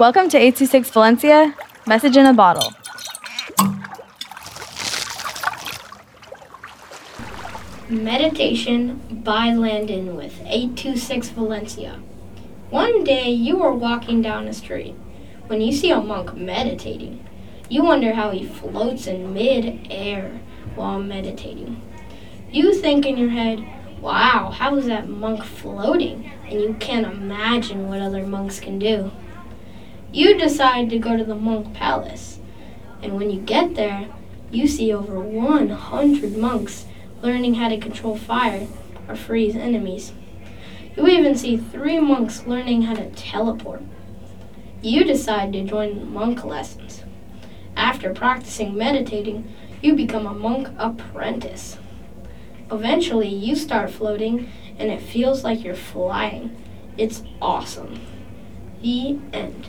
Welcome 0.00 0.30
to 0.30 0.38
826 0.38 0.88
Valencia, 0.92 1.54
message 1.86 2.16
in 2.16 2.24
a 2.24 2.32
bottle. 2.32 2.72
Meditation 7.90 9.20
by 9.22 9.52
Landon 9.52 10.16
with 10.16 10.40
826 10.46 11.28
Valencia. 11.28 12.00
One 12.70 13.04
day 13.04 13.28
you 13.28 13.58
were 13.58 13.74
walking 13.74 14.22
down 14.22 14.48
a 14.48 14.54
street 14.54 14.94
when 15.48 15.60
you 15.60 15.70
see 15.70 15.90
a 15.90 16.00
monk 16.00 16.34
meditating. 16.34 17.22
You 17.68 17.84
wonder 17.84 18.14
how 18.14 18.30
he 18.30 18.46
floats 18.46 19.06
in 19.06 19.34
mid-air 19.34 20.40
while 20.76 20.98
meditating. 20.98 21.78
You 22.50 22.72
think 22.72 23.04
in 23.04 23.18
your 23.18 23.28
head, 23.28 23.62
wow, 24.00 24.50
how 24.50 24.74
is 24.76 24.86
that 24.86 25.10
monk 25.10 25.44
floating? 25.44 26.32
And 26.46 26.58
you 26.58 26.76
can't 26.80 27.06
imagine 27.06 27.86
what 27.86 28.00
other 28.00 28.26
monks 28.26 28.60
can 28.60 28.78
do. 28.78 29.12
You 30.12 30.36
decide 30.36 30.90
to 30.90 30.98
go 30.98 31.16
to 31.16 31.24
the 31.24 31.36
monk 31.36 31.72
palace. 31.74 32.40
And 33.02 33.16
when 33.16 33.30
you 33.30 33.40
get 33.40 33.76
there, 33.76 34.08
you 34.50 34.66
see 34.66 34.92
over 34.92 35.20
100 35.20 36.36
monks 36.36 36.86
learning 37.22 37.54
how 37.54 37.68
to 37.68 37.78
control 37.78 38.16
fire 38.16 38.66
or 39.08 39.14
freeze 39.14 39.54
enemies. 39.54 40.12
You 40.96 41.06
even 41.06 41.36
see 41.36 41.56
three 41.56 42.00
monks 42.00 42.46
learning 42.46 42.82
how 42.82 42.94
to 42.94 43.10
teleport. 43.10 43.82
You 44.82 45.04
decide 45.04 45.52
to 45.52 45.62
join 45.62 46.12
monk 46.12 46.44
lessons. 46.44 47.04
After 47.76 48.12
practicing 48.12 48.76
meditating, 48.76 49.54
you 49.80 49.94
become 49.94 50.26
a 50.26 50.34
monk 50.34 50.68
apprentice. 50.76 51.78
Eventually, 52.72 53.28
you 53.28 53.54
start 53.54 53.90
floating 53.90 54.50
and 54.78 54.90
it 54.90 55.00
feels 55.00 55.44
like 55.44 55.62
you're 55.62 55.74
flying. 55.74 56.56
It's 56.96 57.22
awesome. 57.40 58.00
The 58.82 59.18
end. 59.32 59.68